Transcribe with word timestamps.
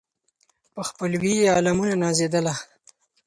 په 0.73 0.81
خپلوي 0.89 1.33
یې 1.41 1.47
عالمونه 1.55 1.93
نازېدله 2.03 2.53